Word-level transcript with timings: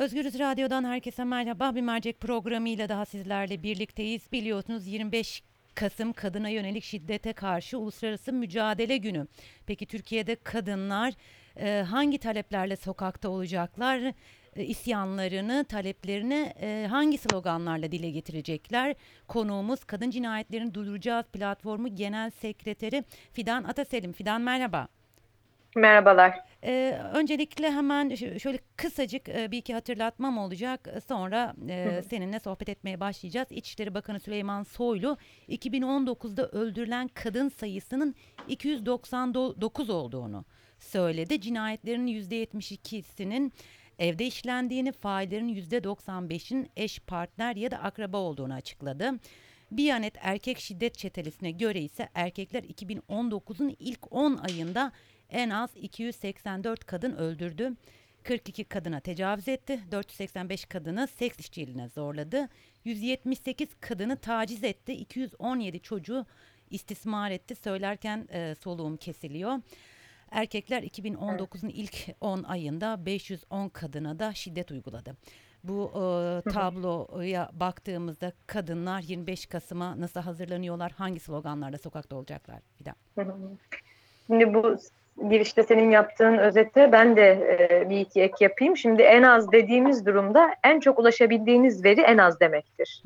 Özgürüz 0.00 0.38
Radyo'dan 0.38 0.84
herkese 0.84 1.24
merhaba. 1.24 1.74
Bir 1.74 1.80
mercek 1.80 2.20
programıyla 2.20 2.88
daha 2.88 3.04
sizlerle 3.04 3.62
birlikteyiz. 3.62 4.32
Biliyorsunuz 4.32 4.86
25 4.86 5.42
Kasım 5.74 6.12
kadına 6.12 6.48
yönelik 6.48 6.84
şiddete 6.84 7.32
karşı 7.32 7.78
uluslararası 7.78 8.32
mücadele 8.32 8.96
günü. 8.96 9.26
Peki 9.66 9.86
Türkiye'de 9.86 10.36
kadınlar 10.36 11.14
e, 11.56 11.84
hangi 11.88 12.18
taleplerle 12.18 12.76
sokakta 12.76 13.28
olacaklar? 13.28 14.00
E, 14.56 14.64
isyanlarını, 14.64 15.64
taleplerini 15.68 16.52
e, 16.60 16.86
hangi 16.90 17.18
sloganlarla 17.18 17.92
dile 17.92 18.10
getirecekler? 18.10 18.94
Konuğumuz 19.28 19.84
Kadın 19.84 20.10
Cinayetlerini 20.10 20.74
Durduracağız 20.74 21.26
platformu 21.26 21.94
Genel 21.94 22.30
Sekreteri 22.30 23.04
Fidan 23.32 23.64
Ataselim. 23.64 24.12
Fidan 24.12 24.40
merhaba. 24.40 24.88
Merhabalar. 25.76 26.40
Ee, 26.64 27.00
öncelikle 27.14 27.70
hemen 27.70 28.14
şöyle 28.14 28.58
kısacık 28.76 29.28
e, 29.28 29.50
bir 29.50 29.58
iki 29.58 29.74
hatırlatmam 29.74 30.38
olacak. 30.38 30.88
Sonra 31.08 31.54
e, 31.68 32.02
seninle 32.10 32.40
sohbet 32.40 32.68
etmeye 32.68 33.00
başlayacağız. 33.00 33.48
İçişleri 33.50 33.94
Bakanı 33.94 34.20
Süleyman 34.20 34.62
Soylu 34.62 35.16
2019'da 35.48 36.48
öldürülen 36.48 37.08
kadın 37.08 37.48
sayısının 37.48 38.14
299 38.48 39.90
olduğunu 39.90 40.44
söyledi. 40.78 41.40
Cinayetlerin 41.40 42.06
%72'sinin 42.06 43.52
evde 43.98 44.26
işlendiğini, 44.26 44.92
faillerin 44.92 45.48
%95'in 45.48 46.70
eş 46.76 47.00
partner 47.00 47.56
ya 47.56 47.70
da 47.70 47.78
akraba 47.78 48.16
olduğunu 48.16 48.54
açıkladı. 48.54 49.10
Biyanet 49.70 50.14
erkek 50.20 50.58
şiddet 50.58 50.98
çetelesine 50.98 51.50
göre 51.50 51.80
ise 51.80 52.08
erkekler 52.14 52.62
2019'un 52.62 53.76
ilk 53.78 54.12
10 54.12 54.36
ayında 54.36 54.92
en 55.30 55.50
az 55.50 55.70
284 55.76 56.84
kadın 56.84 57.16
öldürdü. 57.16 57.72
42 58.22 58.64
kadına 58.64 59.00
tecavüz 59.00 59.48
etti. 59.48 59.80
485 59.92 60.64
kadını 60.64 61.06
seks 61.06 61.38
işçiliğine 61.38 61.88
zorladı. 61.88 62.48
178 62.84 63.68
kadını 63.80 64.16
taciz 64.16 64.64
etti. 64.64 64.92
217 64.92 65.80
çocuğu 65.80 66.26
istismar 66.70 67.30
etti. 67.30 67.54
Söylerken 67.54 68.28
e, 68.32 68.54
soluğum 68.54 68.96
kesiliyor. 68.96 69.60
Erkekler 70.30 70.82
2019'un 70.82 71.68
ilk 71.68 72.08
10 72.20 72.42
ayında 72.42 73.06
510 73.06 73.68
kadına 73.68 74.18
da 74.18 74.34
şiddet 74.34 74.70
uyguladı. 74.70 75.16
Bu 75.64 75.90
e, 75.94 76.50
tabloya 76.50 77.50
baktığımızda 77.52 78.32
kadınlar 78.46 79.00
25 79.00 79.46
Kasım'a 79.46 80.00
nasıl 80.00 80.20
hazırlanıyorlar? 80.20 80.92
Hangi 80.92 81.20
sloganlarla 81.20 81.78
sokakta 81.78 82.16
olacaklar? 82.16 82.60
Fidan. 82.78 82.94
Şimdi 84.26 84.54
bu 84.54 84.76
girişte 85.28 85.62
senin 85.62 85.90
yaptığın 85.90 86.38
özette 86.38 86.92
ben 86.92 87.16
de 87.16 87.30
e, 87.70 87.90
bir 87.90 88.00
iki 88.00 88.22
ek 88.22 88.34
yapayım. 88.40 88.76
Şimdi 88.76 89.02
en 89.02 89.22
az 89.22 89.52
dediğimiz 89.52 90.06
durumda 90.06 90.50
en 90.64 90.80
çok 90.80 90.98
ulaşabildiğiniz 90.98 91.84
veri 91.84 92.00
en 92.00 92.18
az 92.18 92.40
demektir. 92.40 93.02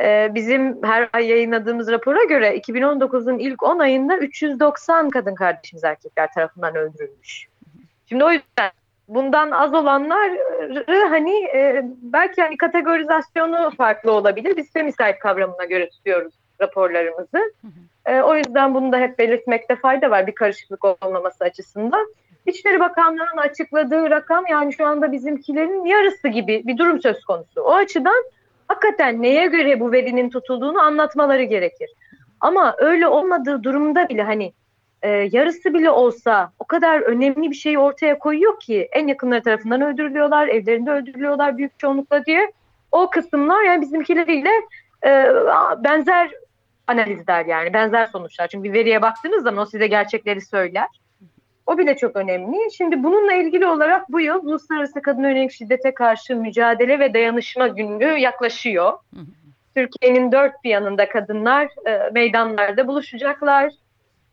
E, 0.00 0.30
bizim 0.34 0.82
her 0.82 1.08
ay 1.12 1.26
yayınladığımız 1.26 1.88
rapora 1.90 2.24
göre 2.24 2.56
2019'un 2.56 3.38
ilk 3.38 3.62
10 3.62 3.78
ayında 3.78 4.18
390 4.18 5.10
kadın 5.10 5.34
kardeşimiz 5.34 5.84
erkekler 5.84 6.32
tarafından 6.32 6.76
öldürülmüş. 6.76 7.46
Şimdi 8.06 8.24
o 8.24 8.30
yüzden 8.30 8.70
bundan 9.08 9.50
az 9.50 9.74
olanları 9.74 11.08
hani 11.08 11.44
e, 11.44 11.82
belki 12.02 12.42
hani 12.42 12.56
kategorizasyonu 12.56 13.70
farklı 13.76 14.12
olabilir. 14.12 14.56
Biz 14.56 14.72
femicide 14.72 15.18
kavramına 15.18 15.64
göre 15.64 15.90
tutuyoruz 15.90 16.41
raporlarımızı. 16.60 17.52
E, 18.06 18.20
o 18.20 18.36
yüzden 18.36 18.74
bunu 18.74 18.92
da 18.92 18.98
hep 18.98 19.18
belirtmekte 19.18 19.76
fayda 19.76 20.10
var 20.10 20.26
bir 20.26 20.34
karışıklık 20.34 20.84
olmaması 20.84 21.44
açısından. 21.44 22.14
İçişleri 22.46 22.80
Bakanlığı'nın 22.80 23.36
açıkladığı 23.36 24.10
rakam 24.10 24.44
yani 24.50 24.72
şu 24.72 24.86
anda 24.86 25.12
bizimkilerin 25.12 25.84
yarısı 25.84 26.28
gibi 26.28 26.62
bir 26.66 26.78
durum 26.78 27.00
söz 27.00 27.24
konusu. 27.24 27.60
O 27.60 27.72
açıdan 27.74 28.24
hakikaten 28.68 29.22
neye 29.22 29.46
göre 29.46 29.80
bu 29.80 29.92
verinin 29.92 30.30
tutulduğunu 30.30 30.80
anlatmaları 30.80 31.42
gerekir. 31.42 31.90
Ama 32.40 32.74
öyle 32.78 33.08
olmadığı 33.08 33.62
durumda 33.62 34.08
bile 34.08 34.22
hani 34.22 34.52
e, 35.02 35.08
yarısı 35.08 35.74
bile 35.74 35.90
olsa 35.90 36.52
o 36.58 36.64
kadar 36.64 37.00
önemli 37.00 37.50
bir 37.50 37.56
şeyi 37.56 37.78
ortaya 37.78 38.18
koyuyor 38.18 38.60
ki 38.60 38.88
en 38.92 39.06
yakınları 39.06 39.42
tarafından 39.42 39.80
öldürülüyorlar, 39.80 40.48
evlerinde 40.48 40.90
öldürülüyorlar 40.90 41.58
büyük 41.58 41.78
çoğunlukla 41.78 42.24
diye. 42.24 42.52
O 42.92 43.10
kısımlar 43.10 43.62
yani 43.62 43.80
bizimkileriyle 43.80 44.50
e, 45.04 45.28
benzer 45.84 46.30
analizler 46.92 47.46
yani 47.46 47.72
benzer 47.72 48.06
sonuçlar. 48.06 48.48
Çünkü 48.48 48.64
bir 48.64 48.72
veriye 48.72 49.02
baktığınız 49.02 49.42
zaman 49.42 49.62
o 49.62 49.66
size 49.66 49.86
gerçekleri 49.86 50.40
söyler. 50.40 50.88
O 51.66 51.78
bile 51.78 51.96
çok 51.96 52.16
önemli. 52.16 52.56
Şimdi 52.76 53.02
bununla 53.02 53.32
ilgili 53.32 53.66
olarak 53.66 54.12
bu 54.12 54.20
yıl 54.20 54.46
Uluslararası 54.46 55.02
Kadın 55.02 55.22
Yönelik 55.22 55.52
Şiddete 55.52 55.94
Karşı 55.94 56.36
Mücadele 56.36 56.98
ve 56.98 57.14
Dayanışma 57.14 57.68
Günü 57.68 58.18
yaklaşıyor. 58.18 58.92
Türkiye'nin 59.74 60.32
dört 60.32 60.64
bir 60.64 60.70
yanında 60.70 61.08
kadınlar 61.08 61.68
e, 61.86 62.10
meydanlarda 62.12 62.88
buluşacaklar. 62.88 63.72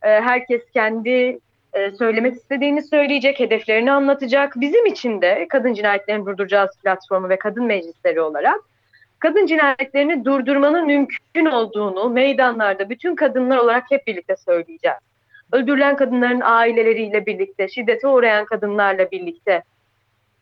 E, 0.03 0.07
herkes 0.07 0.61
kendi 0.73 1.39
e, 1.73 1.91
söylemek 1.91 2.35
istediğini 2.35 2.81
söyleyecek, 2.81 3.39
hedeflerini 3.39 3.91
anlatacak. 3.91 4.53
Bizim 4.55 4.85
için 4.85 5.21
de 5.21 5.47
Kadın 5.49 5.73
Cinayetlerini 5.73 6.25
Durduracağız 6.25 6.69
platformu 6.83 7.29
ve 7.29 7.39
kadın 7.39 7.65
meclisleri 7.65 8.21
olarak 8.21 8.59
kadın 9.19 9.45
cinayetlerini 9.45 10.25
durdurmanın 10.25 10.85
mümkün 10.85 11.45
olduğunu 11.45 12.09
meydanlarda 12.09 12.89
bütün 12.89 13.15
kadınlar 13.15 13.57
olarak 13.57 13.91
hep 13.91 14.07
birlikte 14.07 14.35
söyleyeceğiz. 14.35 14.97
Öldürülen 15.51 15.95
kadınların 15.95 16.41
aileleriyle 16.41 17.25
birlikte, 17.25 17.67
şiddete 17.67 18.07
uğrayan 18.07 18.45
kadınlarla 18.45 19.11
birlikte 19.11 19.63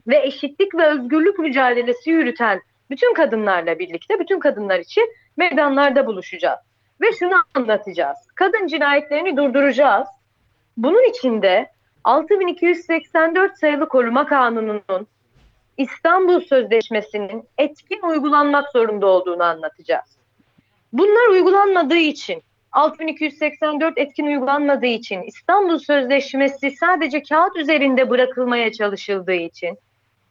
ve 0.07 0.17
eşitlik 0.17 0.75
ve 0.75 0.85
özgürlük 0.85 1.39
mücadelesi 1.39 2.09
yürüten 2.09 2.61
bütün 2.89 3.13
kadınlarla 3.13 3.79
birlikte, 3.79 4.19
bütün 4.19 4.39
kadınlar 4.39 4.79
için 4.79 5.13
meydanlarda 5.37 6.05
buluşacağız. 6.05 6.59
Ve 7.01 7.11
şunu 7.19 7.35
anlatacağız. 7.53 8.17
Kadın 8.35 8.67
cinayetlerini 8.67 9.37
durduracağız. 9.37 10.07
Bunun 10.77 11.09
için 11.09 11.41
de 11.41 11.71
6284 12.03 13.59
sayılı 13.59 13.87
koruma 13.87 14.25
kanununun 14.25 15.07
İstanbul 15.77 16.41
Sözleşmesi'nin 16.41 17.43
etkin 17.57 18.01
uygulanmak 18.01 18.71
zorunda 18.71 19.07
olduğunu 19.07 19.43
anlatacağız. 19.43 20.17
Bunlar 20.93 21.29
uygulanmadığı 21.29 21.97
için 21.97 22.43
6284 22.71 23.97
etkin 23.97 24.25
uygulanmadığı 24.25 24.85
için 24.85 25.21
İstanbul 25.21 25.79
Sözleşmesi 25.79 26.71
sadece 26.71 27.23
kağıt 27.23 27.57
üzerinde 27.57 28.09
bırakılmaya 28.09 28.71
çalışıldığı 28.71 29.33
için 29.33 29.77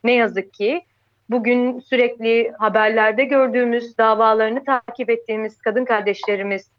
ne 0.05 0.13
yazık 0.13 0.55
ki 0.55 0.83
bugün 1.31 1.81
sürekli 1.81 2.53
haberlerde 2.59 3.25
gördüğümüz 3.25 3.99
davalarını 3.99 4.65
takip 4.65 5.11
ettiğimiz 5.11 5.59
kadın 5.59 5.85
kardeşlerimiz 5.85 6.71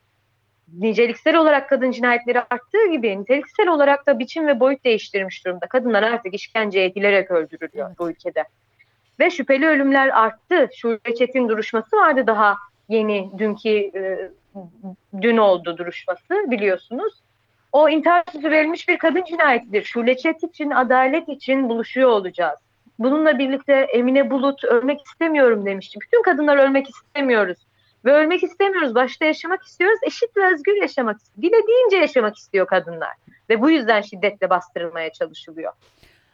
niceliksel 0.74 1.36
olarak 1.36 1.70
kadın 1.70 1.92
cinayetleri 1.92 2.40
arttığı 2.40 2.92
gibi 2.92 3.20
niteliksel 3.20 3.68
olarak 3.68 4.08
da 4.08 4.20
biçim 4.20 4.48
ve 4.48 4.60
boyut 4.60 4.84
değiştirmiş 4.84 5.46
durumda. 5.46 5.68
Kadınlar 5.68 6.04
artık 6.04 6.34
işkence 6.34 6.82
edilerek 6.82 7.32
öldürülüyor 7.32 7.88
evet. 7.88 8.00
bu 8.00 8.10
ülkede. 8.10 8.44
Ve 9.20 9.30
şüpheli 9.30 9.68
ölümler 9.68 10.08
arttı. 10.08 10.70
Şule 10.76 11.16
Çetin 11.18 11.50
duruşması 11.50 11.96
vardı 11.96 12.28
daha 12.28 12.56
yeni 12.90 13.32
dünkü 13.38 13.70
e, 13.70 14.32
dün 15.22 15.38
oldu 15.38 15.78
duruşması 15.78 16.46
biliyorsunuz. 16.48 17.14
O 17.72 17.90
intihar 17.90 18.24
sözü 18.32 18.52
verilmiş 18.52 18.90
bir 18.90 18.98
kadın 18.98 19.24
cinayetidir. 19.24 19.84
Şule 19.84 20.18
Çetin 20.18 20.48
için, 20.48 20.72
adalet 20.72 21.30
için 21.30 21.70
buluşuyor 21.70 22.10
olacağız. 22.10 22.60
Bununla 23.00 23.40
birlikte 23.40 23.74
Emine 23.74 24.30
Bulut 24.30 24.64
ölmek 24.64 25.02
istemiyorum 25.06 25.66
demişti. 25.66 26.00
Bütün 26.02 26.24
kadınlar 26.24 26.58
ölmek 26.58 26.90
istemiyoruz. 26.90 27.58
Ve 28.08 28.12
ölmek 28.14 28.44
istemiyoruz. 28.44 28.96
Başta 28.96 29.26
yaşamak 29.26 29.64
istiyoruz. 29.64 30.00
Eşit 30.04 30.38
ve 30.38 30.54
özgür 30.54 30.82
yaşamak 30.82 31.18
istiyoruz. 31.18 31.44
Dilediğince 31.44 31.98
yaşamak 31.98 32.36
istiyor 32.36 32.68
kadınlar. 32.68 33.14
Ve 33.50 33.62
bu 33.62 33.70
yüzden 33.70 34.02
şiddetle 34.02 34.50
bastırılmaya 34.50 35.12
çalışılıyor. 35.12 35.74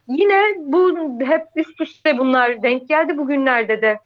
Yine 0.07 0.55
bu 0.57 0.97
hep 1.25 1.41
üst 1.55 1.81
üste 1.81 2.17
bunlar 2.17 2.63
denk 2.63 2.89
geldi 2.89 3.17
bugünlerde 3.17 3.81
de. 3.81 3.99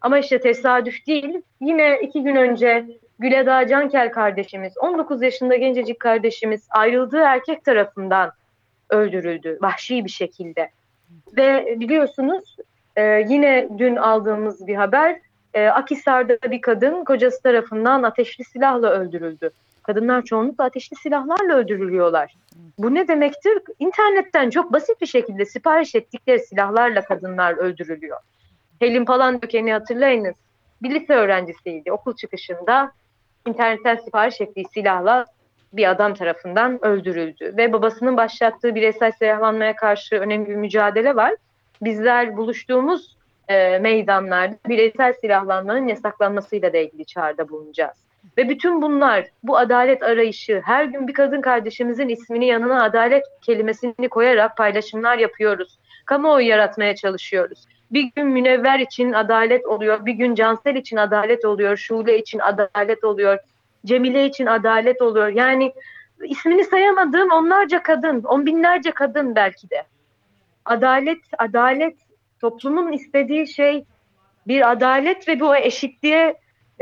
Ama 0.00 0.18
işte 0.18 0.40
tesadüf 0.40 1.06
değil. 1.06 1.42
Yine 1.60 2.00
iki 2.02 2.22
gün 2.22 2.36
önce 2.36 2.86
Güleda 3.18 3.66
Cankel 3.66 4.12
kardeşimiz, 4.12 4.78
19 4.78 5.22
yaşında 5.22 5.56
gencecik 5.56 6.00
kardeşimiz 6.00 6.66
ayrıldığı 6.70 7.20
erkek 7.20 7.64
tarafından 7.64 8.32
öldürüldü 8.90 9.58
vahşi 9.60 10.04
bir 10.04 10.10
şekilde. 10.10 10.70
Ve 11.36 11.76
biliyorsunuz 11.80 12.56
e, 12.96 13.24
yine 13.28 13.68
dün 13.78 13.96
aldığımız 13.96 14.66
bir 14.66 14.74
haber 14.74 15.20
e, 15.54 15.66
Akisar'da 15.66 16.50
bir 16.50 16.60
kadın 16.60 17.04
kocası 17.04 17.42
tarafından 17.42 18.02
ateşli 18.02 18.44
silahla 18.44 18.90
öldürüldü. 18.90 19.50
Kadınlar 19.82 20.22
çoğunlukla 20.22 20.64
ateşli 20.64 20.96
silahlarla 20.96 21.54
öldürülüyorlar. 21.54 22.34
Bu 22.78 22.94
ne 22.94 23.08
demektir? 23.08 23.58
İnternetten 23.78 24.50
çok 24.50 24.72
basit 24.72 25.00
bir 25.00 25.06
şekilde 25.06 25.44
sipariş 25.44 25.94
ettikleri 25.94 26.40
silahlarla 26.40 27.04
kadınlar 27.04 27.56
öldürülüyor. 27.56 28.18
Helin 28.80 29.04
Palandöken'i 29.04 29.72
hatırlayınız. 29.72 30.36
Bir 30.82 30.90
lise 30.90 31.14
öğrencisiydi. 31.14 31.92
Okul 31.92 32.16
çıkışında 32.16 32.92
internetten 33.46 33.96
sipariş 33.96 34.40
ettiği 34.40 34.64
silahla 34.74 35.24
bir 35.72 35.90
adam 35.90 36.14
tarafından 36.14 36.84
öldürüldü. 36.84 37.54
Ve 37.56 37.72
babasının 37.72 38.16
başlattığı 38.16 38.74
bireysel 38.74 39.12
silahlanmaya 39.12 39.76
karşı 39.76 40.16
önemli 40.16 40.48
bir 40.48 40.56
mücadele 40.56 41.16
var. 41.16 41.34
bizler 41.82 42.36
buluştuğumuz 42.36 43.17
e, 43.48 43.78
meydanlarda 43.78 44.56
bireysel 44.68 45.12
silahlanmanın 45.12 45.88
yasaklanmasıyla 45.88 46.72
da 46.72 46.76
ilgili 46.76 47.04
çağrıda 47.04 47.48
bulunacağız. 47.48 47.96
Ve 48.38 48.48
bütün 48.48 48.82
bunlar, 48.82 49.24
bu 49.42 49.58
adalet 49.58 50.02
arayışı, 50.02 50.62
her 50.64 50.84
gün 50.84 51.08
bir 51.08 51.12
kadın 51.12 51.40
kardeşimizin 51.40 52.08
ismini 52.08 52.46
yanına 52.46 52.84
adalet 52.84 53.24
kelimesini 53.42 54.08
koyarak 54.08 54.56
paylaşımlar 54.56 55.18
yapıyoruz. 55.18 55.78
Kamuoyu 56.06 56.46
yaratmaya 56.46 56.94
çalışıyoruz. 56.96 57.64
Bir 57.90 58.10
gün 58.16 58.26
Münevver 58.26 58.78
için 58.78 59.12
adalet 59.12 59.66
oluyor, 59.66 60.06
bir 60.06 60.12
gün 60.12 60.34
Cansel 60.34 60.76
için 60.76 60.96
adalet 60.96 61.44
oluyor, 61.44 61.76
Şule 61.76 62.18
için 62.18 62.38
adalet 62.38 63.04
oluyor, 63.04 63.38
Cemile 63.86 64.26
için 64.26 64.46
adalet 64.46 65.02
oluyor. 65.02 65.28
Yani 65.28 65.72
ismini 66.24 66.64
sayamadığım 66.64 67.30
onlarca 67.30 67.82
kadın, 67.82 68.22
on 68.24 68.46
binlerce 68.46 68.90
kadın 68.90 69.34
belki 69.34 69.70
de. 69.70 69.82
Adalet, 70.64 71.18
adalet, 71.38 71.96
toplumun 72.40 72.92
istediği 72.92 73.48
şey 73.48 73.84
bir 74.46 74.70
adalet 74.70 75.28
ve 75.28 75.40
bu 75.40 75.56
eşitliğe 75.56 76.34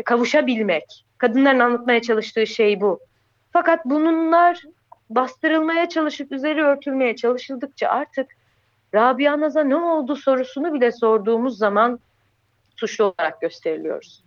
kavuşabilmek. 0.04 1.04
Kadınların 1.18 1.58
anlatmaya 1.58 2.02
çalıştığı 2.02 2.46
şey 2.46 2.80
bu. 2.80 3.00
Fakat 3.52 3.84
bunlar 3.84 4.62
bastırılmaya 5.10 5.88
çalışıp 5.88 6.32
üzeri 6.32 6.62
örtülmeye 6.62 7.16
çalışıldıkça 7.16 7.88
artık 7.88 8.30
Rabia 8.94 9.40
Naz'a 9.40 9.64
ne 9.64 9.76
oldu 9.76 10.16
sorusunu 10.16 10.74
bile 10.74 10.92
sorduğumuz 10.92 11.58
zaman 11.58 12.00
suçlu 12.76 13.04
olarak 13.04 13.40
gösteriliyoruz. 13.40 14.24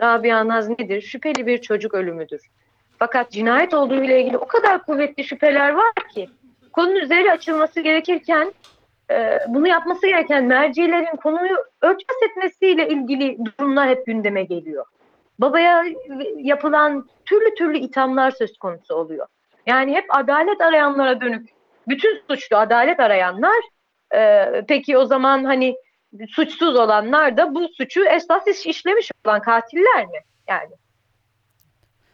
Rabia 0.00 0.48
Naz 0.48 0.68
nedir? 0.68 1.00
Şüpheli 1.00 1.46
bir 1.46 1.58
çocuk 1.58 1.94
ölümüdür. 1.94 2.40
Fakat 2.98 3.30
cinayet 3.30 3.74
olduğu 3.74 4.04
ile 4.04 4.20
ilgili 4.20 4.38
o 4.38 4.46
kadar 4.46 4.84
kuvvetli 4.84 5.24
şüpheler 5.24 5.72
var 5.72 5.92
ki 6.14 6.28
konunun 6.72 7.00
üzeri 7.00 7.32
açılması 7.32 7.80
gerekirken 7.80 8.52
bunu 9.48 9.68
yapması 9.68 10.06
gereken 10.06 10.44
mercilerin 10.44 11.16
konuyu 11.16 11.56
örtbas 11.80 12.16
etmesiyle 12.30 12.88
ilgili 12.88 13.38
durumlar 13.44 13.88
hep 13.88 14.06
gündeme 14.06 14.44
geliyor. 14.44 14.86
Babaya 15.38 15.84
yapılan 16.36 17.06
türlü 17.24 17.54
türlü 17.54 17.78
ithamlar 17.78 18.30
söz 18.30 18.58
konusu 18.58 18.94
oluyor. 18.94 19.26
Yani 19.66 19.94
hep 19.94 20.04
adalet 20.08 20.60
arayanlara 20.60 21.20
dönük 21.20 21.50
bütün 21.88 22.22
suçlu 22.30 22.56
adalet 22.56 23.00
arayanlar 23.00 23.62
e, 24.14 24.46
peki 24.68 24.98
o 24.98 25.04
zaman 25.04 25.44
hani 25.44 25.76
suçsuz 26.28 26.76
olanlar 26.76 27.36
da 27.36 27.54
bu 27.54 27.68
suçu 27.68 28.04
esas 28.04 28.66
işlemiş 28.66 29.10
olan 29.24 29.40
katiller 29.40 30.06
mi? 30.06 30.18
Yani 30.48 30.70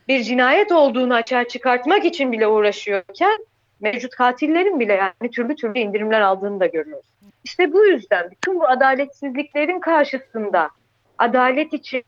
bir 0.08 0.22
cinayet 0.22 0.72
olduğunu 0.72 1.14
açığa 1.14 1.48
çıkartmak 1.48 2.04
için 2.04 2.32
bile 2.32 2.46
uğraşıyorken 2.46 3.38
mevcut 3.80 4.14
katillerin 4.14 4.80
bile 4.80 4.92
yani 4.92 5.30
türlü 5.30 5.56
türlü 5.56 5.78
indirimler 5.78 6.20
aldığını 6.20 6.60
da 6.60 6.66
görüyoruz. 6.66 7.06
İşte 7.44 7.72
bu 7.72 7.86
yüzden 7.86 8.30
bütün 8.30 8.60
bu 8.60 8.68
adaletsizliklerin 8.68 9.80
karşısında 9.80 10.70
adalet 11.18 11.72
için, 11.72 12.04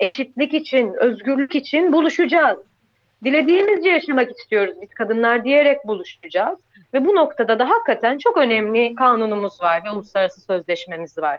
eşitlik 0.00 0.54
için, 0.54 0.94
özgürlük 0.94 1.54
için 1.54 1.92
buluşacağız. 1.92 2.58
Dilediğimizce 3.24 3.88
yaşamak 3.88 4.30
istiyoruz 4.38 4.74
biz 4.82 4.94
kadınlar 4.94 5.44
diyerek 5.44 5.86
buluşacağız. 5.86 6.58
Ve 6.94 7.06
bu 7.06 7.14
noktada 7.14 7.58
da 7.58 7.70
hakikaten 7.70 8.18
çok 8.18 8.36
önemli 8.36 8.94
kanunumuz 8.94 9.60
var 9.60 9.84
ve 9.84 9.90
uluslararası 9.90 10.40
sözleşmemiz 10.40 11.18
var. 11.18 11.38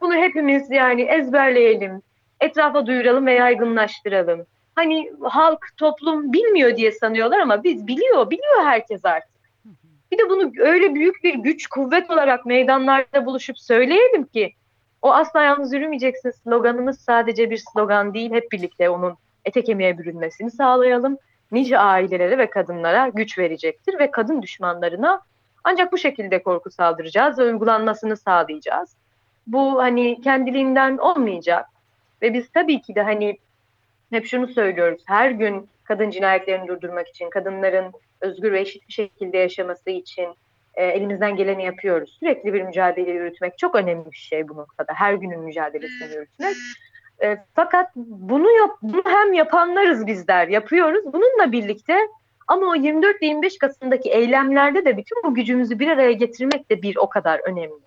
Bunu 0.00 0.14
hepimiz 0.14 0.70
yani 0.70 1.02
ezberleyelim, 1.02 2.02
etrafa 2.40 2.86
duyuralım 2.86 3.26
ve 3.26 3.32
yaygınlaştıralım. 3.32 4.46
Hani 4.74 5.12
halk, 5.22 5.66
toplum 5.76 6.32
bilmiyor 6.32 6.76
diye 6.76 6.92
sanıyorlar 6.92 7.38
ama 7.38 7.64
biz 7.64 7.86
biliyor, 7.86 8.30
biliyor 8.30 8.64
herkes 8.64 9.04
artık. 9.04 9.32
Bir 10.12 10.18
de 10.18 10.28
bunu 10.30 10.52
öyle 10.58 10.94
büyük 10.94 11.24
bir 11.24 11.34
güç, 11.34 11.66
kuvvet 11.66 12.10
olarak 12.10 12.46
meydanlarda 12.46 13.26
buluşup 13.26 13.58
söyleyelim 13.58 14.24
ki 14.24 14.54
o 15.02 15.12
asla 15.12 15.42
yalnız 15.42 15.72
yürümeyeceksin 15.72 16.30
sloganımız 16.30 17.00
sadece 17.00 17.50
bir 17.50 17.62
slogan 17.72 18.14
değil, 18.14 18.32
hep 18.32 18.52
birlikte 18.52 18.90
onun 18.90 19.16
ete 19.44 19.64
kemiğe 19.64 19.98
bürünmesini 19.98 20.50
sağlayalım. 20.50 21.18
Nice 21.52 21.78
ailelere 21.78 22.38
ve 22.38 22.50
kadınlara 22.50 23.08
güç 23.08 23.38
verecektir 23.38 23.98
ve 23.98 24.10
kadın 24.10 24.42
düşmanlarına 24.42 25.22
ancak 25.64 25.92
bu 25.92 25.98
şekilde 25.98 26.42
korku 26.42 26.70
saldıracağız 26.70 27.38
ve 27.38 27.44
uygulanmasını 27.44 28.16
sağlayacağız. 28.16 28.96
Bu 29.46 29.82
hani 29.82 30.20
kendiliğinden 30.20 30.98
olmayacak 30.98 31.66
ve 32.22 32.34
biz 32.34 32.50
tabii 32.52 32.80
ki 32.80 32.94
de 32.94 33.02
hani 33.02 33.38
hep 34.12 34.26
şunu 34.26 34.48
söylüyoruz. 34.48 35.02
Her 35.06 35.30
gün 35.30 35.68
kadın 35.84 36.10
cinayetlerini 36.10 36.68
durdurmak 36.68 37.08
için, 37.08 37.30
kadınların 37.30 37.92
özgür 38.20 38.52
ve 38.52 38.60
eşit 38.60 38.88
bir 38.88 38.92
şekilde 38.92 39.38
yaşaması 39.38 39.90
için 39.90 40.28
e, 40.74 40.84
elimizden 40.84 41.36
geleni 41.36 41.64
yapıyoruz. 41.64 42.16
Sürekli 42.20 42.52
bir 42.52 42.62
mücadele 42.62 43.10
yürütmek 43.10 43.58
çok 43.58 43.74
önemli 43.74 44.12
bir 44.12 44.16
şey 44.16 44.48
bu 44.48 44.56
noktada. 44.56 44.92
Her 44.94 45.14
günün 45.14 45.40
mücadelesini 45.40 46.14
yürütmek. 46.14 46.56
E, 47.22 47.38
fakat 47.54 47.96
bunu 47.96 48.50
yap, 48.50 48.70
bunu 48.82 49.02
hem 49.04 49.32
yapanlarız 49.32 50.06
bizler, 50.06 50.48
yapıyoruz. 50.48 51.04
Bununla 51.12 51.52
birlikte 51.52 51.96
ama 52.48 52.66
o 52.66 52.74
24 52.74 53.22
ve 53.22 53.26
25 53.26 53.58
Kasım'daki 53.58 54.10
eylemlerde 54.10 54.84
de 54.84 54.96
bütün 54.96 55.22
bu 55.24 55.34
gücümüzü 55.34 55.78
bir 55.78 55.88
araya 55.88 56.12
getirmek 56.12 56.70
de 56.70 56.82
bir 56.82 56.96
o 56.96 57.08
kadar 57.08 57.40
önemli. 57.48 57.82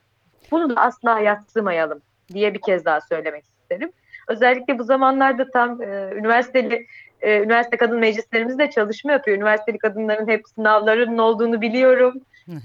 Bunu 0.51 0.75
da 0.75 0.81
asla 0.81 1.19
yatsımayalım 1.19 2.01
diye 2.33 2.54
bir 2.54 2.62
kez 2.62 2.86
daha 2.86 3.01
söylemek 3.01 3.44
isterim. 3.45 3.92
Özellikle 4.27 4.80
bu 4.80 4.83
zamanlarda 4.83 5.51
tam 5.51 5.81
e, 5.81 6.12
üniversiteli 6.16 6.86
e, 7.22 7.39
üniversite 7.39 7.77
kadın 7.77 8.00
meclislerimiz 8.00 8.60
de 8.60 8.69
çalışma 8.69 9.12
yapıyor. 9.12 9.38
Üniversiteli 9.38 9.77
kadınların 9.77 10.27
hep 10.27 10.42
sınavlarının 10.56 11.18
olduğunu 11.18 11.62
biliyorum. 11.62 12.13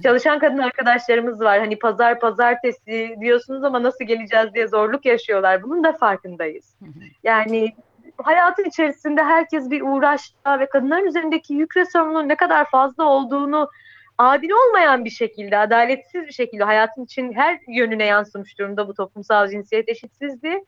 Çalışan 0.03 0.39
kadın 0.39 0.59
arkadaşlarımız 0.59 1.41
var. 1.41 1.59
Hani 1.59 1.79
pazar 1.79 2.21
pazartesi 2.21 3.17
diyorsunuz 3.21 3.65
ama 3.65 3.83
nasıl 3.83 4.05
geleceğiz 4.05 4.55
diye 4.55 4.69
zorluk 4.69 5.07
yaşıyorlar. 5.07 5.63
Bunun 5.63 5.85
da 5.85 5.93
farkındayız. 5.93 6.77
Yani 7.23 7.75
hayatın 8.17 8.65
içerisinde 8.65 9.23
herkes 9.23 9.71
bir 9.71 9.83
uğraşta 9.83 10.61
ve 10.61 10.69
kadınların 10.69 11.07
üzerindeki 11.07 11.55
yük 11.55 11.77
ve 11.77 11.85
sorumluluğun 11.85 12.29
ne 12.29 12.37
kadar 12.37 12.71
fazla 12.71 13.05
olduğunu 13.05 13.71
adil 14.19 14.51
olmayan 14.51 15.05
bir 15.05 15.11
şekilde, 15.11 15.59
adaletsiz 15.59 16.27
bir 16.27 16.33
şekilde 16.33 16.65
hayatın 16.65 17.05
için 17.05 17.33
her 17.33 17.59
yönüne 17.69 18.05
yansımış 18.05 18.59
durumda 18.59 18.89
bu 18.89 18.95
toplumsal 18.95 19.49
cinsiyet 19.49 19.89
eşitsizliği. 19.89 20.65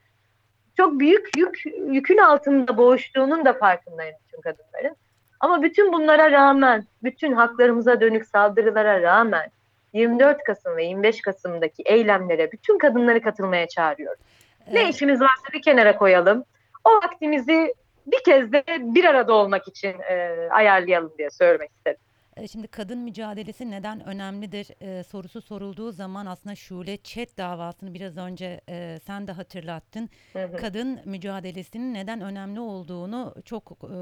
Çok 0.76 1.00
büyük 1.00 1.36
yük, 1.36 1.62
yükün 1.88 2.18
altında 2.18 2.76
boğuştuğunun 2.76 3.44
da 3.44 3.52
farkındayım 3.52 4.14
bütün 4.26 4.40
kadınların. 4.40 4.96
Ama 5.40 5.62
bütün 5.62 5.92
bunlara 5.92 6.30
rağmen, 6.30 6.84
bütün 7.02 7.32
haklarımıza 7.32 8.00
dönük 8.00 8.26
saldırılara 8.26 9.02
rağmen 9.02 9.50
24 9.92 10.44
Kasım 10.44 10.76
ve 10.76 10.84
25 10.84 11.20
Kasım'daki 11.20 11.82
eylemlere 11.82 12.52
bütün 12.52 12.78
kadınları 12.78 13.22
katılmaya 13.22 13.68
çağırıyorum. 13.68 14.22
Evet. 14.66 14.74
Ne 14.74 14.88
işimiz 14.88 15.20
varsa 15.20 15.52
bir 15.52 15.62
kenara 15.62 15.96
koyalım. 15.96 16.44
O 16.84 16.90
vaktimizi 16.90 17.74
bir 18.06 18.24
kez 18.24 18.52
de 18.52 18.64
bir 18.78 19.04
arada 19.04 19.32
olmak 19.32 19.68
için 19.68 19.94
e, 20.10 20.36
ayarlayalım 20.50 21.12
diye 21.18 21.30
söylemek 21.30 21.70
istedim. 21.70 22.00
E, 22.36 22.48
şimdi 22.48 22.68
kadın 22.68 22.98
mücadelesi 22.98 23.70
neden 23.70 24.06
önemlidir 24.06 24.68
e, 24.80 25.04
sorusu 25.04 25.42
sorulduğu 25.42 25.92
zaman 25.92 26.26
aslında 26.26 26.54
Şule 26.54 26.96
Çet 26.96 27.38
davasını 27.38 27.94
biraz 27.94 28.16
önce 28.16 28.60
e, 28.68 28.98
sen 29.06 29.26
de 29.26 29.32
hatırlattın. 29.32 30.10
Hı 30.32 30.44
hı. 30.44 30.56
Kadın 30.56 31.00
mücadelesinin 31.04 31.94
neden 31.94 32.20
önemli 32.20 32.60
olduğunu 32.60 33.34
çok 33.44 33.78
e, 33.84 33.96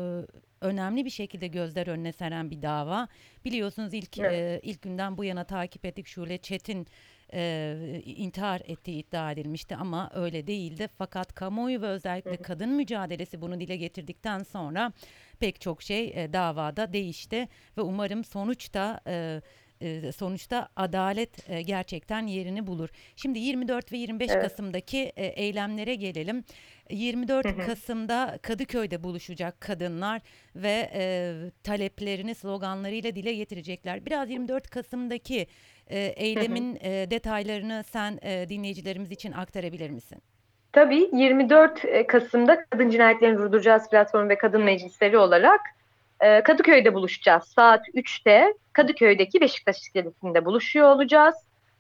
önemli 0.60 1.04
bir 1.04 1.10
şekilde 1.10 1.46
gözler 1.46 1.86
önüne 1.86 2.12
seren 2.12 2.50
bir 2.50 2.62
dava. 2.62 3.08
Biliyorsunuz 3.44 3.94
ilk 3.94 4.18
evet. 4.18 4.32
e, 4.32 4.68
ilk 4.68 4.82
günden 4.82 5.18
bu 5.18 5.24
yana 5.24 5.44
takip 5.44 5.84
ettik 5.84 6.06
Şule 6.06 6.38
Çet'in 6.38 6.86
e, 7.32 8.02
intihar 8.04 8.62
ettiği 8.64 8.98
iddia 8.98 9.32
edilmişti 9.32 9.76
ama 9.76 10.10
öyle 10.14 10.46
değildi. 10.46 10.88
Fakat 10.98 11.34
kamuoyu 11.34 11.82
ve 11.82 11.86
özellikle 11.86 12.36
kadın 12.36 12.70
mücadelesi 12.70 13.40
bunu 13.40 13.60
dile 13.60 13.76
getirdikten 13.76 14.42
sonra 14.42 14.92
pek 15.40 15.60
çok 15.60 15.82
şey 15.82 16.24
e, 16.24 16.32
davada 16.32 16.92
değişti 16.92 17.48
ve 17.76 17.82
umarım 17.82 18.24
sonuçta 18.24 19.00
e, 19.06 19.40
e, 19.80 20.12
sonuçta 20.12 20.68
adalet 20.76 21.50
e, 21.50 21.62
gerçekten 21.62 22.26
yerini 22.26 22.66
bulur. 22.66 22.88
Şimdi 23.16 23.38
24 23.38 23.92
ve 23.92 23.96
25 23.96 24.30
evet. 24.30 24.42
Kasım'daki 24.42 25.12
e, 25.16 25.26
eylemlere 25.26 25.94
gelelim. 25.94 26.44
24 26.90 27.46
hı 27.46 27.48
hı. 27.48 27.66
Kasım'da 27.66 28.38
Kadıköy'de 28.42 29.02
buluşacak 29.02 29.60
kadınlar 29.60 30.20
ve 30.56 30.90
e, 30.94 31.34
taleplerini 31.64 32.34
sloganlarıyla 32.34 33.14
dile 33.14 33.34
getirecekler. 33.34 34.06
Biraz 34.06 34.30
24 34.30 34.70
Kasım'daki 34.70 35.46
e, 35.90 35.98
eylemin 35.98 36.74
hı. 36.74 36.78
E, 36.82 37.10
detaylarını 37.10 37.84
sen 37.86 38.18
e, 38.22 38.48
dinleyicilerimiz 38.48 39.12
için 39.12 39.32
aktarabilir 39.32 39.90
misin? 39.90 40.18
Tabii 40.72 41.10
24 41.12 41.84
e, 41.84 42.06
Kasım'da 42.06 42.64
Kadın 42.70 42.90
Cinayetlerini 42.90 43.38
Durduracağız 43.38 43.90
platformu 43.90 44.28
ve 44.28 44.38
kadın 44.38 44.62
meclisleri 44.62 45.18
olarak 45.18 45.60
Kadıköy'de 46.44 46.94
buluşacağız. 46.94 47.44
Saat 47.44 47.88
3'te 47.88 48.54
Kadıköy'deki 48.80 49.40
Beşiktaş 49.40 49.78
iskelesinde 49.78 50.44
buluşuyor 50.44 50.88
olacağız. 50.88 51.34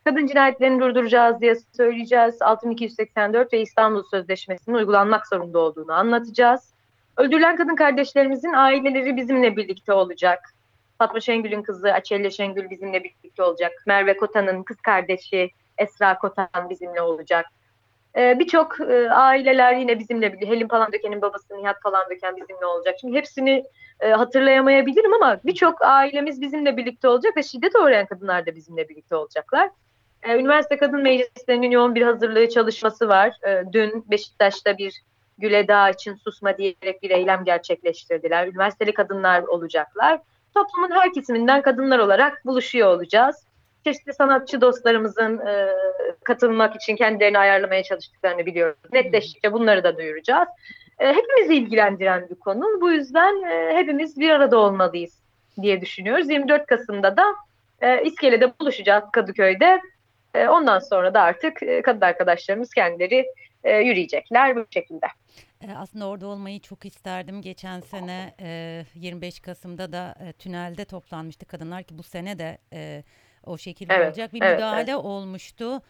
Kadın 0.04 0.26
cinayetlerini 0.26 0.80
durduracağız 0.80 1.40
diye 1.40 1.54
söyleyeceğiz. 1.76 2.42
6284 2.42 3.52
ve 3.52 3.60
İstanbul 3.60 4.02
Sözleşmesi'nin 4.10 4.76
uygulanmak 4.76 5.28
zorunda 5.28 5.58
olduğunu 5.58 5.92
anlatacağız. 5.92 6.74
Öldürülen 7.16 7.56
kadın 7.56 7.76
kardeşlerimizin 7.76 8.52
aileleri 8.52 9.16
bizimle 9.16 9.56
birlikte 9.56 9.92
olacak. 9.92 10.54
Fatma 10.98 11.20
Şengül'ün 11.20 11.62
kızı 11.62 11.92
Açelle 11.92 12.30
Şengül 12.30 12.70
bizimle 12.70 13.04
birlikte 13.04 13.42
olacak. 13.42 13.72
Merve 13.86 14.16
Kota'nın 14.16 14.62
kız 14.62 14.80
kardeşi 14.80 15.50
Esra 15.78 16.18
Kotan 16.18 16.70
bizimle 16.70 17.02
olacak. 17.02 17.46
E, 18.16 18.38
Birçok 18.38 18.80
e, 18.80 19.10
aileler 19.10 19.74
yine 19.74 19.98
bizimle 19.98 20.32
birlikte. 20.32 20.48
Helin 20.48 20.68
Palandöken'in 20.68 21.22
babası 21.22 21.56
Nihat 21.56 21.82
Palandöken 21.82 22.36
bizimle 22.36 22.66
olacak. 22.66 22.94
Şimdi 23.00 23.16
hepsini 23.16 23.64
e, 24.00 24.10
hatırlayamayabilirim 24.10 25.14
ama 25.14 25.40
birçok 25.44 25.82
ailemiz 25.82 26.40
bizimle 26.40 26.76
birlikte 26.76 27.08
olacak 27.08 27.36
ve 27.36 27.42
şiddet 27.42 27.76
uğrayan 27.76 28.06
kadınlar 28.06 28.46
da 28.46 28.56
bizimle 28.56 28.88
birlikte 28.88 29.16
olacaklar. 29.16 29.70
E, 30.22 30.38
Üniversite 30.38 30.76
Kadın 30.76 31.02
Meclisi'nin 31.02 31.70
yoğun 31.70 31.94
bir 31.94 32.02
hazırlığı 32.02 32.48
çalışması 32.48 33.08
var. 33.08 33.36
E, 33.46 33.64
dün 33.72 34.04
Beşiktaş'ta 34.10 34.78
bir 34.78 35.02
Güleda 35.38 35.90
için 35.90 36.14
susma 36.14 36.58
diyerek 36.58 37.02
bir 37.02 37.10
eylem 37.10 37.44
gerçekleştirdiler. 37.44 38.46
Üniversiteli 38.46 38.94
kadınlar 38.94 39.42
olacaklar. 39.42 40.20
Toplumun 40.54 40.90
her 40.90 41.12
kesiminden 41.12 41.62
kadınlar 41.62 41.98
olarak 41.98 42.46
buluşuyor 42.46 42.88
olacağız. 42.88 43.36
Çeşitli 43.84 44.12
sanatçı 44.14 44.60
dostlarımızın 44.60 45.38
e, 45.46 45.68
katılmak 46.24 46.76
için 46.76 46.96
kendilerini 46.96 47.38
ayarlamaya 47.38 47.82
çalıştıklarını 47.82 48.46
biliyoruz. 48.46 48.78
Netleştikçe 48.92 49.52
bunları 49.52 49.84
da 49.84 49.98
duyuracağız. 49.98 50.48
E, 50.98 51.08
hepimizi 51.08 51.54
ilgilendiren 51.54 52.28
bir 52.30 52.34
konu. 52.34 52.80
Bu 52.80 52.90
yüzden 52.90 53.42
e, 53.42 53.76
hepimiz 53.76 54.18
bir 54.20 54.30
arada 54.30 54.58
olmalıyız 54.58 55.20
diye 55.62 55.80
düşünüyoruz. 55.80 56.30
24 56.30 56.66
Kasım'da 56.66 57.16
da 57.16 57.24
e, 57.80 58.02
İskele'de 58.04 58.58
buluşacağız 58.60 59.04
Kadıköy'de. 59.12 59.80
E, 60.34 60.48
ondan 60.48 60.78
sonra 60.78 61.14
da 61.14 61.20
artık 61.20 61.62
e, 61.62 61.82
kadın 61.82 62.00
arkadaşlarımız 62.00 62.74
kendileri 62.74 63.26
e, 63.64 63.76
yürüyecekler 63.78 64.56
bu 64.56 64.66
şekilde. 64.70 65.06
E, 65.62 65.72
Aslında 65.76 66.08
orada 66.08 66.26
olmayı 66.26 66.60
çok 66.60 66.84
isterdim. 66.84 67.42
Geçen 67.42 67.80
sene 67.80 68.34
e, 68.40 68.82
25 68.94 69.40
Kasım'da 69.40 69.92
da 69.92 70.14
e, 70.28 70.32
tünelde 70.32 70.84
toplanmıştı 70.84 71.46
kadınlar 71.46 71.82
ki 71.82 71.98
bu 71.98 72.02
sene 72.02 72.38
de 72.38 72.58
e, 72.72 73.02
o 73.44 73.58
şekilde 73.58 73.94
Evet, 73.94 74.06
olacak. 74.08 74.32
Bir 74.32 74.42
evet, 74.42 74.54
müdahale 74.54 74.96
olmuştu. 74.96 75.82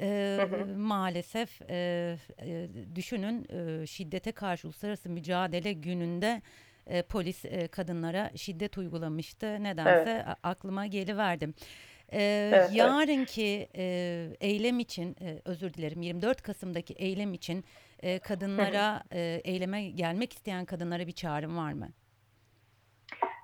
E, 0.00 0.38
Hı 0.40 0.56
hı. 0.56 0.66
maalesef 0.78 1.62
e, 1.70 2.16
e, 2.42 2.68
düşünün 2.94 3.46
e, 3.82 3.86
şiddete 3.86 4.32
karşı 4.32 4.66
uluslararası 4.68 5.08
mücadele 5.10 5.72
gününde 5.72 6.42
e, 6.86 7.02
polis 7.02 7.44
e, 7.44 7.68
kadınlara 7.68 8.30
şiddet 8.36 8.78
uygulamıştı. 8.78 9.62
Nedense 9.64 10.24
a- 10.24 10.36
aklıma 10.50 10.86
geliverdim. 10.86 11.54
E, 12.12 12.22
evet. 12.54 12.72
yarınki 12.72 13.68
e, 13.76 14.36
eylem 14.40 14.78
için 14.80 15.16
e, 15.20 15.40
özür 15.44 15.74
dilerim 15.74 16.02
24 16.02 16.42
Kasım'daki 16.42 16.94
eylem 16.94 17.34
için 17.34 17.64
e, 18.02 18.18
kadınlara 18.18 19.02
e, 19.12 19.40
eyleme 19.44 19.90
gelmek 19.90 20.32
isteyen 20.32 20.64
kadınlara 20.64 21.06
bir 21.06 21.12
çağrım 21.12 21.56
var 21.56 21.72
mı? 21.72 21.88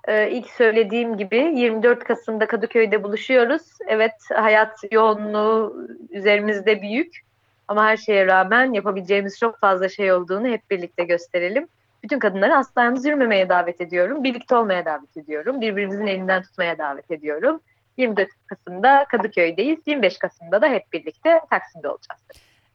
Ee, 0.07 0.29
ilk 0.31 0.49
söylediğim 0.49 1.17
gibi 1.17 1.37
24 1.37 2.03
Kasım'da 2.03 2.47
Kadıköy'de 2.47 3.03
buluşuyoruz. 3.03 3.61
Evet 3.87 4.13
hayat 4.33 4.79
yoğunluğu 4.91 5.87
üzerimizde 6.09 6.81
büyük 6.81 7.25
ama 7.67 7.85
her 7.85 7.97
şeye 7.97 8.27
rağmen 8.27 8.73
yapabileceğimiz 8.73 9.39
çok 9.39 9.59
fazla 9.59 9.89
şey 9.89 10.13
olduğunu 10.13 10.47
hep 10.47 10.69
birlikte 10.69 11.03
gösterelim. 11.03 11.67
Bütün 12.03 12.19
kadınları 12.19 12.55
asla 12.55 12.83
yalnız 12.83 13.05
yürümemeye 13.05 13.49
davet 13.49 13.81
ediyorum. 13.81 14.23
Birlikte 14.23 14.55
olmaya 14.55 14.85
davet 14.85 15.17
ediyorum. 15.17 15.61
Birbirimizin 15.61 16.07
elinden 16.07 16.43
tutmaya 16.43 16.77
davet 16.77 17.11
ediyorum. 17.11 17.61
24 17.97 18.29
Kasım'da 18.47 19.05
Kadıköy'deyiz. 19.09 19.79
25 19.85 20.17
Kasım'da 20.17 20.61
da 20.61 20.67
hep 20.67 20.93
birlikte 20.93 21.41
Taksim'de 21.49 21.87
olacağız. 21.87 22.21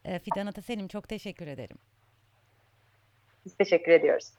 E, 0.04 0.18
Fidan 0.18 0.46
Ataselim 0.46 0.88
çok 0.88 1.08
teşekkür 1.08 1.46
ederim. 1.46 1.76
Biz 3.44 3.54
teşekkür 3.54 3.92
ediyoruz. 3.92 4.30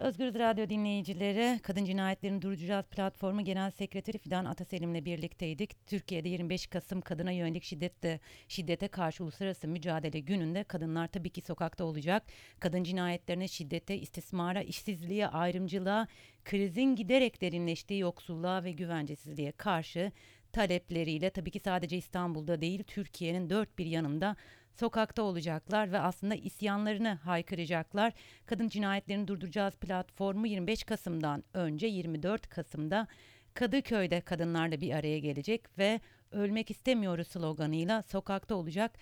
Özgür 0.00 0.34
Radyo 0.34 0.68
dinleyicileri, 0.68 1.60
Kadın 1.62 1.84
Cinayetlerini 1.84 2.42
Durduracağız 2.42 2.86
platformu 2.86 3.44
Genel 3.44 3.70
Sekreteri 3.70 4.18
Fidan 4.18 4.44
Ataselim'le 4.44 5.04
birlikteydik. 5.04 5.86
Türkiye'de 5.86 6.28
25 6.28 6.66
Kasım 6.66 7.00
kadına 7.00 7.30
yönelik 7.30 7.64
şiddette 7.64 8.20
şiddete 8.48 8.88
karşı 8.88 9.24
uluslararası 9.24 9.68
mücadele 9.68 10.20
gününde 10.20 10.64
kadınlar 10.64 11.08
tabii 11.08 11.30
ki 11.30 11.40
sokakta 11.40 11.84
olacak. 11.84 12.22
Kadın 12.60 12.84
cinayetlerine, 12.84 13.48
şiddete, 13.48 13.98
istismara, 13.98 14.62
işsizliğe, 14.62 15.28
ayrımcılığa, 15.28 16.06
krizin 16.44 16.96
giderek 16.96 17.42
derinleştiği 17.42 18.00
yoksulluğa 18.00 18.64
ve 18.64 18.72
güvencesizliğe 18.72 19.52
karşı 19.52 20.12
talepleriyle 20.52 21.30
tabii 21.30 21.50
ki 21.50 21.60
sadece 21.60 21.96
İstanbul'da 21.96 22.60
değil 22.60 22.82
Türkiye'nin 22.82 23.50
dört 23.50 23.78
bir 23.78 23.86
yanında 23.86 24.36
sokakta 24.78 25.22
olacaklar 25.22 25.92
ve 25.92 25.98
aslında 25.98 26.34
isyanlarını 26.34 27.14
haykıracaklar. 27.14 28.12
Kadın 28.46 28.68
cinayetlerini 28.68 29.28
durduracağız 29.28 29.74
platformu 29.74 30.46
25 30.46 30.84
Kasım'dan 30.84 31.44
önce 31.54 31.86
24 31.86 32.48
Kasım'da 32.48 33.06
Kadıköy'de 33.54 34.20
kadınlarla 34.20 34.80
bir 34.80 34.92
araya 34.92 35.18
gelecek 35.18 35.78
ve 35.78 36.00
ölmek 36.32 36.70
istemiyoruz 36.70 37.28
sloganıyla 37.28 38.02
sokakta 38.02 38.54
olacak. 38.54 38.92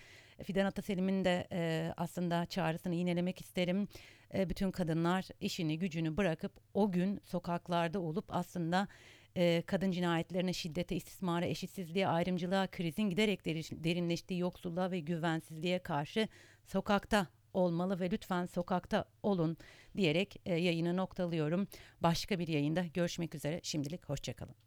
Fidan 0.43 0.65
Ataselim'in 0.65 1.25
de 1.25 1.47
e, 1.51 1.93
aslında 1.97 2.45
çağrısını 2.45 2.95
yinelemek 2.95 3.41
isterim. 3.41 3.87
E, 4.33 4.49
bütün 4.49 4.71
kadınlar 4.71 5.25
işini 5.39 5.79
gücünü 5.79 6.17
bırakıp 6.17 6.51
o 6.73 6.91
gün 6.91 7.19
sokaklarda 7.23 7.99
olup 7.99 8.25
aslında 8.29 8.87
e, 9.37 9.63
kadın 9.65 9.91
cinayetlerine, 9.91 10.53
şiddete, 10.53 10.95
istismara, 10.95 11.45
eşitsizliğe, 11.45 12.07
ayrımcılığa, 12.07 12.67
krizin 12.67 13.03
giderek 13.03 13.45
deri- 13.45 13.83
derinleştiği 13.83 14.39
yoksulluğa 14.39 14.91
ve 14.91 14.99
güvensizliğe 14.99 15.79
karşı 15.79 16.27
sokakta 16.65 17.27
olmalı 17.53 17.99
ve 17.99 18.11
lütfen 18.11 18.45
sokakta 18.45 19.05
olun 19.23 19.57
diyerek 19.97 20.35
e, 20.45 20.55
yayını 20.55 20.97
noktalıyorum. 20.97 21.67
Başka 22.01 22.39
bir 22.39 22.47
yayında 22.47 22.85
görüşmek 22.85 23.35
üzere. 23.35 23.59
Şimdilik 23.63 24.09
hoşçakalın. 24.09 24.64